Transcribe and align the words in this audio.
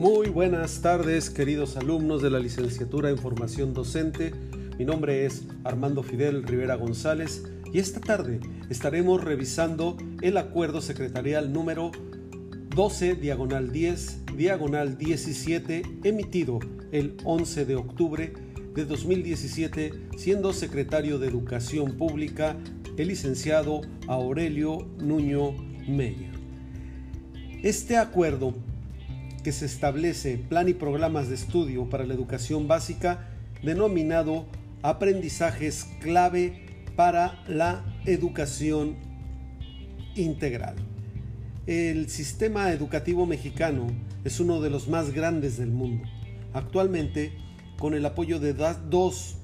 Muy 0.00 0.28
buenas 0.28 0.80
tardes, 0.80 1.28
queridos 1.28 1.76
alumnos 1.76 2.22
de 2.22 2.30
la 2.30 2.38
licenciatura 2.38 3.10
en 3.10 3.18
formación 3.18 3.74
docente. 3.74 4.32
Mi 4.78 4.84
nombre 4.84 5.26
es 5.26 5.42
Armando 5.64 6.04
Fidel 6.04 6.44
Rivera 6.44 6.76
González 6.76 7.42
y 7.72 7.80
esta 7.80 7.98
tarde 7.98 8.38
estaremos 8.70 9.24
revisando 9.24 9.96
el 10.22 10.36
acuerdo 10.36 10.80
secretarial 10.82 11.52
número 11.52 11.90
12 12.76 13.16
diagonal 13.16 13.72
10 13.72 14.26
diagonal 14.36 14.98
17 14.98 15.82
emitido 16.04 16.60
el 16.92 17.16
11 17.24 17.64
de 17.64 17.74
octubre 17.74 18.32
de 18.76 18.84
2017 18.84 20.10
siendo 20.16 20.52
secretario 20.52 21.18
de 21.18 21.26
Educación 21.26 21.98
Pública 21.98 22.56
el 22.96 23.08
licenciado 23.08 23.80
Aurelio 24.06 24.86
Nuño 24.98 25.54
Meyer. 25.88 26.38
Este 27.64 27.96
acuerdo 27.96 28.54
que 29.48 29.52
se 29.52 29.64
establece 29.64 30.36
plan 30.36 30.68
y 30.68 30.74
programas 30.74 31.30
de 31.30 31.34
estudio 31.34 31.88
para 31.88 32.04
la 32.04 32.12
educación 32.12 32.68
básica 32.68 33.30
denominado 33.62 34.44
aprendizajes 34.82 35.86
clave 36.02 36.66
para 36.96 37.42
la 37.48 37.82
educación 38.04 38.96
integral. 40.16 40.74
El 41.66 42.10
sistema 42.10 42.72
educativo 42.72 43.24
mexicano 43.24 43.86
es 44.22 44.38
uno 44.38 44.60
de 44.60 44.68
los 44.68 44.86
más 44.86 45.14
grandes 45.14 45.56
del 45.56 45.70
mundo. 45.70 46.06
Actualmente, 46.52 47.32
con 47.78 47.94
el 47.94 48.04
apoyo 48.04 48.40
de 48.40 48.52
2 48.52 49.36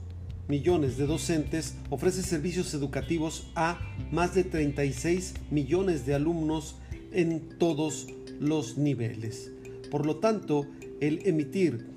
millones 0.48 0.98
de 0.98 1.06
docentes, 1.06 1.77
ofrece 1.88 2.22
servicios 2.22 2.74
educativos 2.74 3.50
a 3.55 3.80
más 4.12 4.34
de 4.34 4.44
36 4.44 5.32
millones 5.50 6.05
de 6.05 6.14
alumnos 6.14 6.77
en 7.10 7.56
todos 7.58 8.08
los 8.38 8.77
niveles. 8.77 9.50
Por 9.90 10.06
lo 10.06 10.16
tanto, 10.16 10.66
el 11.00 11.27
emitir 11.27 11.94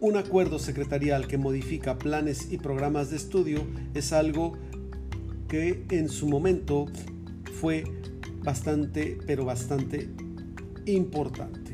un 0.00 0.16
acuerdo 0.16 0.58
secretarial 0.58 1.26
que 1.26 1.38
modifica 1.38 1.98
planes 1.98 2.52
y 2.52 2.58
programas 2.58 3.10
de 3.10 3.16
estudio 3.16 3.66
es 3.94 4.12
algo 4.12 4.58
que 5.48 5.84
en 5.90 6.08
su 6.08 6.28
momento 6.28 6.86
fue 7.60 7.84
bastante, 8.42 9.18
pero 9.26 9.44
bastante 9.44 10.08
importante. 10.86 11.72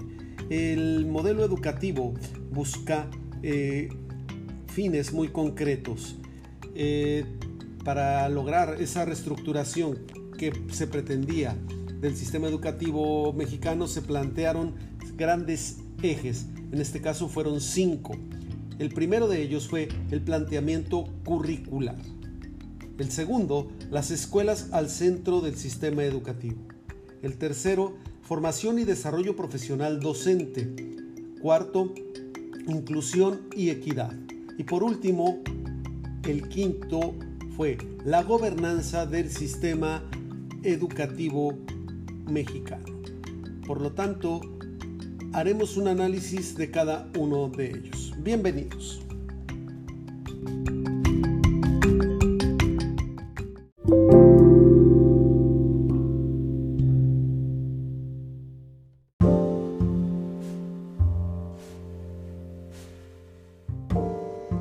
El 0.48 1.06
modelo 1.06 1.44
educativo 1.44 2.14
busca 2.50 3.08
eh, 3.42 3.88
fines 4.68 5.12
muy 5.12 5.28
concretos 5.28 6.16
eh, 6.74 7.24
para 7.84 8.28
lograr 8.28 8.80
esa 8.80 9.04
reestructuración 9.04 9.98
que 10.38 10.52
se 10.70 10.86
pretendía 10.86 11.56
del 12.00 12.16
sistema 12.16 12.48
educativo 12.48 13.32
mexicano 13.32 13.86
se 13.86 14.02
plantearon 14.02 14.74
grandes 15.16 15.78
ejes, 16.02 16.46
en 16.72 16.80
este 16.80 17.00
caso 17.00 17.28
fueron 17.28 17.60
cinco. 17.60 18.16
El 18.78 18.88
primero 18.88 19.28
de 19.28 19.42
ellos 19.42 19.68
fue 19.68 19.88
el 20.10 20.22
planteamiento 20.22 21.04
curricular. 21.24 21.98
El 22.98 23.10
segundo, 23.10 23.70
las 23.90 24.10
escuelas 24.10 24.68
al 24.72 24.88
centro 24.88 25.40
del 25.40 25.56
sistema 25.56 26.04
educativo. 26.04 26.56
El 27.22 27.36
tercero, 27.36 27.94
formación 28.22 28.78
y 28.78 28.84
desarrollo 28.84 29.36
profesional 29.36 30.00
docente. 30.00 30.96
Cuarto, 31.42 31.92
inclusión 32.66 33.42
y 33.54 33.68
equidad. 33.70 34.14
Y 34.56 34.64
por 34.64 34.82
último, 34.82 35.42
el 36.26 36.48
quinto 36.48 37.14
fue 37.56 37.76
la 38.04 38.22
gobernanza 38.22 39.04
del 39.04 39.30
sistema 39.30 40.02
educativo 40.62 41.58
mexicano. 42.26 43.00
Por 43.66 43.80
lo 43.80 43.92
tanto, 43.92 44.40
haremos 45.32 45.76
un 45.76 45.88
análisis 45.88 46.56
de 46.56 46.70
cada 46.70 47.08
uno 47.16 47.48
de 47.48 47.70
ellos. 47.70 48.14
Bienvenidos. 48.18 49.00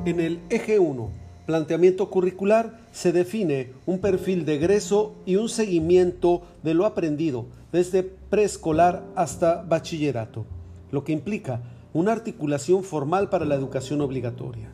En 0.06 0.18
el 0.18 0.40
eje 0.50 0.78
1, 0.78 1.12
planteamiento 1.50 2.08
curricular, 2.10 2.78
se 2.92 3.12
define 3.12 3.72
un 3.84 3.98
perfil 3.98 4.44
de 4.44 4.54
egreso 4.54 5.16
y 5.26 5.34
un 5.36 5.48
seguimiento 5.48 6.42
de 6.62 6.74
lo 6.74 6.86
aprendido 6.86 7.46
desde 7.72 8.04
preescolar 8.04 9.02
hasta 9.16 9.62
bachillerato 9.62 10.46
lo 10.90 11.04
que 11.04 11.12
implica 11.12 11.62
una 11.92 12.12
articulación 12.12 12.84
formal 12.84 13.28
para 13.28 13.44
la 13.44 13.54
educación 13.54 14.00
obligatoria. 14.00 14.70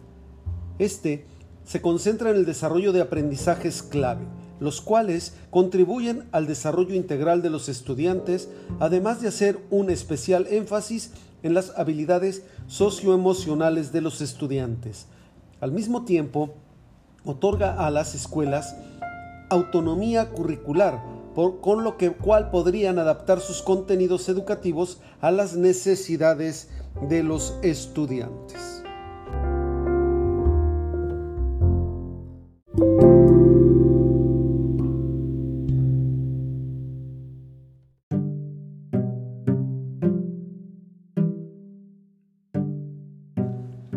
Este 0.78 1.24
se 1.64 1.80
concentra 1.80 2.30
en 2.30 2.36
el 2.36 2.46
desarrollo 2.46 2.92
de 2.92 3.00
aprendizajes 3.00 3.82
clave, 3.82 4.24
los 4.60 4.80
cuales 4.80 5.34
contribuyen 5.50 6.24
al 6.32 6.46
desarrollo 6.46 6.94
integral 6.94 7.42
de 7.42 7.50
los 7.50 7.68
estudiantes, 7.68 8.48
además 8.78 9.20
de 9.20 9.28
hacer 9.28 9.58
un 9.70 9.90
especial 9.90 10.46
énfasis 10.48 11.12
en 11.42 11.54
las 11.54 11.72
habilidades 11.76 12.42
socioemocionales 12.66 13.92
de 13.92 14.00
los 14.00 14.20
estudiantes. 14.20 15.06
Al 15.60 15.72
mismo 15.72 16.04
tiempo, 16.04 16.54
otorga 17.26 17.74
a 17.86 17.90
las 17.90 18.14
escuelas 18.14 18.74
autonomía 19.50 20.30
curricular 20.30 21.02
con 21.60 21.84
lo 21.84 21.98
que 21.98 22.12
cual 22.12 22.50
podrían 22.50 22.98
adaptar 22.98 23.40
sus 23.40 23.60
contenidos 23.60 24.28
educativos 24.30 25.00
a 25.20 25.30
las 25.30 25.54
necesidades 25.54 26.70
de 27.10 27.22
los 27.22 27.58
estudiantes. 27.62 28.82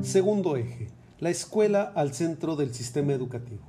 Segundo 0.01 0.57
eje, 0.57 0.88
la 1.19 1.29
escuela 1.29 1.91
al 1.95 2.13
centro 2.13 2.55
del 2.55 2.73
sistema 2.73 3.11
educativo. 3.11 3.63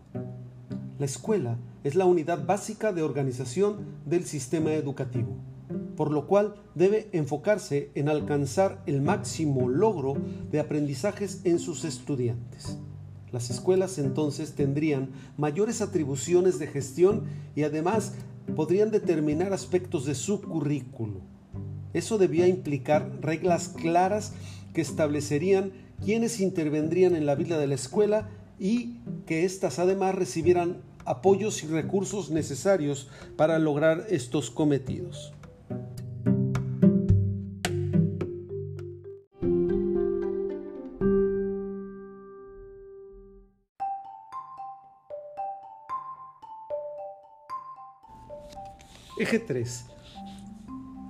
La 1.00 1.06
escuela 1.06 1.58
es 1.82 1.96
la 1.96 2.04
unidad 2.04 2.46
básica 2.46 2.92
de 2.92 3.02
organización 3.02 3.86
del 4.06 4.24
sistema 4.24 4.72
educativo, 4.74 5.36
por 5.96 6.12
lo 6.12 6.28
cual 6.28 6.54
debe 6.76 7.08
enfocarse 7.12 7.90
en 7.96 8.08
alcanzar 8.08 8.82
el 8.86 9.02
máximo 9.02 9.68
logro 9.68 10.14
de 10.52 10.60
aprendizajes 10.60 11.40
en 11.42 11.58
sus 11.58 11.84
estudiantes. 11.84 12.78
Las 13.32 13.50
escuelas 13.50 13.98
entonces 13.98 14.54
tendrían 14.54 15.10
mayores 15.36 15.80
atribuciones 15.80 16.58
de 16.60 16.68
gestión 16.68 17.24
y 17.56 17.64
además 17.64 18.12
podrían 18.54 18.92
determinar 18.92 19.52
aspectos 19.52 20.04
de 20.06 20.14
su 20.14 20.40
currículo. 20.40 21.20
Eso 21.94 22.16
debía 22.16 22.46
implicar 22.46 23.18
reglas 23.20 23.68
claras 23.68 24.34
que 24.72 24.80
establecerían 24.80 25.72
quiénes 26.04 26.40
intervendrían 26.40 27.14
en 27.14 27.26
la 27.26 27.34
vida 27.34 27.58
de 27.58 27.66
la 27.66 27.74
escuela 27.74 28.28
y 28.58 28.98
que 29.26 29.44
éstas 29.44 29.78
además 29.78 30.14
recibieran 30.14 30.82
apoyos 31.04 31.62
y 31.62 31.66
recursos 31.66 32.30
necesarios 32.30 33.08
para 33.36 33.58
lograr 33.58 34.06
estos 34.10 34.50
cometidos. 34.50 35.32
Eje 49.18 49.38
3. 49.38 49.86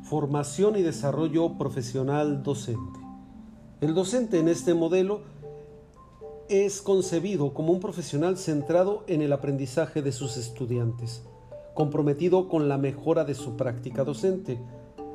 Formación 0.03 0.77
y 0.77 0.83
desarrollo 0.83 1.57
profesional 1.57 2.43
docente. 2.43 3.00
El 3.81 3.95
docente 3.95 4.39
en 4.39 4.49
este 4.49 4.75
modelo 4.75 5.23
es 6.51 6.83
concebido 6.83 7.55
como 7.55 7.73
un 7.73 7.81
profesional 7.81 8.37
centrado 8.37 9.05
en 9.07 9.23
el 9.23 9.33
aprendizaje 9.33 10.03
de 10.03 10.13
sus 10.13 10.37
estudiantes, 10.37 11.23
comprometido 11.73 12.47
con 12.47 12.69
la 12.69 12.77
mejora 12.77 13.25
de 13.25 13.35
su 13.35 13.57
práctica 13.57 14.05
docente. 14.05 14.61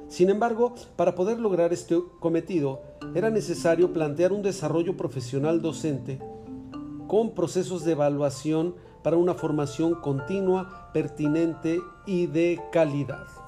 Sin 0.08 0.32
embargo, 0.32 0.74
para 0.96 1.14
poder 1.14 1.40
lograr 1.40 1.74
este 1.74 2.00
cometido, 2.20 2.82
era 3.14 3.30
necesario 3.30 3.94
plantear 3.94 4.34
un 4.34 4.42
desarrollo 4.42 4.98
profesional 4.98 5.62
docente 5.62 6.18
con 7.08 7.36
procesos 7.36 7.86
de 7.86 7.92
evaluación 7.92 8.74
para 9.04 9.16
una 9.16 9.36
formación 9.36 9.94
continua, 9.94 10.90
pertinente 10.92 11.82
y 12.08 12.26
de 12.26 12.60
calidad. 12.72 13.45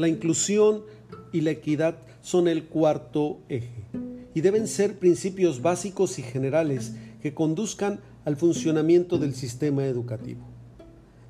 La 0.00 0.08
inclusión 0.08 0.84
y 1.30 1.42
la 1.42 1.50
equidad 1.50 1.98
son 2.22 2.48
el 2.48 2.64
cuarto 2.64 3.40
eje 3.50 3.84
y 4.32 4.40
deben 4.40 4.66
ser 4.66 4.98
principios 4.98 5.60
básicos 5.60 6.18
y 6.18 6.22
generales 6.22 6.94
que 7.20 7.34
conduzcan 7.34 8.00
al 8.24 8.38
funcionamiento 8.38 9.18
del 9.18 9.34
sistema 9.34 9.84
educativo. 9.84 10.40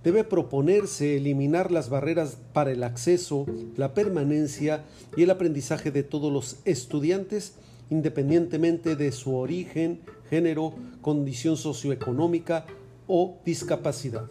Debe 0.04 0.22
proponerse 0.22 1.16
eliminar 1.16 1.72
las 1.72 1.90
barreras 1.90 2.38
para 2.52 2.70
el 2.70 2.84
acceso, 2.84 3.44
la 3.76 3.92
permanencia 3.92 4.84
y 5.16 5.24
el 5.24 5.30
aprendizaje 5.30 5.90
de 5.90 6.04
todos 6.04 6.32
los 6.32 6.58
estudiantes 6.64 7.54
independientemente 7.90 8.94
de 8.94 9.10
su 9.10 9.34
origen, 9.34 9.98
género, 10.28 10.74
condición 11.00 11.56
socioeconómica 11.56 12.66
o 13.08 13.36
discapacidad. 13.44 14.30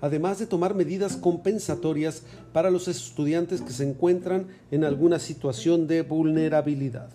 Además 0.00 0.38
de 0.38 0.46
tomar 0.46 0.74
medidas 0.74 1.16
compensatorias 1.16 2.22
para 2.52 2.70
los 2.70 2.88
estudiantes 2.88 3.60
que 3.60 3.72
se 3.72 3.88
encuentran 3.88 4.46
en 4.70 4.84
alguna 4.84 5.18
situación 5.18 5.86
de 5.86 6.02
vulnerabilidad. 6.02 7.10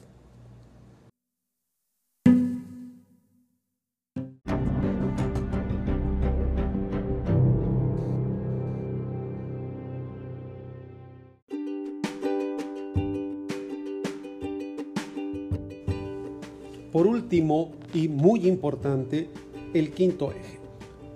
Por 16.93 17.07
último, 17.07 17.71
y 17.91 18.07
muy 18.07 18.47
importante, 18.47 19.27
el 19.73 19.93
quinto 19.93 20.31
eje, 20.31 20.59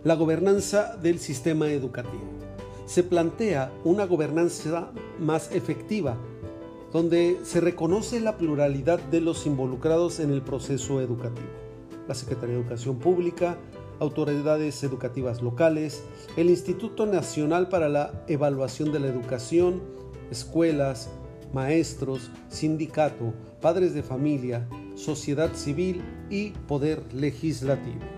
la 0.08 0.16
gobernanza 0.16 0.96
del 0.96 1.20
sistema 1.20 1.68
educativo. 1.68 2.24
Se 2.86 3.04
plantea 3.04 3.74
una 3.84 4.06
gobernanza 4.06 4.94
más 5.20 5.52
efectiva, 5.52 6.16
donde 6.94 7.42
se 7.44 7.60
reconoce 7.60 8.22
la 8.22 8.38
pluralidad 8.38 9.00
de 9.00 9.20
los 9.20 9.46
involucrados 9.46 10.22
en 10.22 10.32
el 10.32 10.42
proceso 10.42 11.02
educativo. 11.02 11.50
La 12.08 12.16
Secretaría 12.16 12.56
de 12.56 12.62
Educación 12.62 13.00
Pública, 13.00 13.58
autoridades 14.00 14.82
educativas 14.82 15.42
locales, 15.42 16.04
el 16.38 16.50
Instituto 16.50 17.06
Nacional 17.06 17.68
para 17.68 17.90
la 17.90 18.24
Evaluación 18.30 18.94
de 18.94 19.02
la 19.02 19.08
Educación, 19.08 19.82
escuelas, 20.32 21.10
maestros, 21.52 22.32
sindicato, 22.48 23.34
padres 23.60 23.94
de 23.94 24.04
familia, 24.04 24.70
sociedad 24.96 25.54
civil 25.54 26.02
y 26.30 26.52
poder 26.52 27.04
legislativo. 27.14 28.17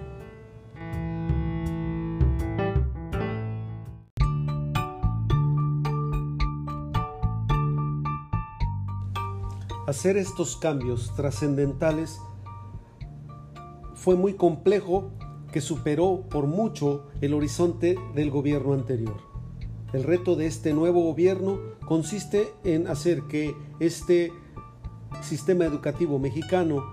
Hacer 9.90 10.18
estos 10.18 10.56
cambios 10.56 11.16
trascendentales 11.16 12.22
fue 13.96 14.16
muy 14.16 14.36
complejo 14.36 15.10
que 15.52 15.62
superó 15.62 16.28
por 16.30 16.46
mucho 16.46 17.08
el 17.22 17.34
horizonte 17.34 17.98
del 18.14 18.30
gobierno 18.30 18.74
anterior. 18.74 19.18
El 19.92 20.04
reto 20.04 20.36
de 20.36 20.46
este 20.46 20.76
nuevo 20.76 21.02
gobierno 21.02 21.58
consiste 21.88 22.54
en 22.64 22.86
hacer 22.86 23.24
que 23.24 23.56
este 23.80 24.32
sistema 25.24 25.66
educativo 25.66 26.20
mexicano 26.20 26.84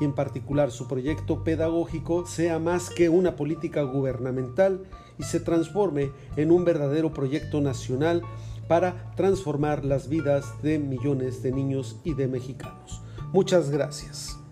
y 0.00 0.04
en 0.04 0.12
particular 0.12 0.70
su 0.70 0.86
proyecto 0.86 1.42
pedagógico 1.42 2.24
sea 2.24 2.60
más 2.60 2.88
que 2.88 3.08
una 3.08 3.34
política 3.34 3.82
gubernamental 3.82 4.84
y 5.18 5.24
se 5.24 5.40
transforme 5.40 6.12
en 6.36 6.52
un 6.52 6.64
verdadero 6.64 7.12
proyecto 7.12 7.60
nacional 7.60 8.22
para 8.68 9.14
transformar 9.16 9.84
las 9.84 10.08
vidas 10.08 10.44
de 10.62 10.78
millones 10.78 11.42
de 11.42 11.52
niños 11.52 12.00
y 12.04 12.14
de 12.14 12.28
mexicanos. 12.28 13.02
Muchas 13.32 13.70
gracias. 13.70 14.43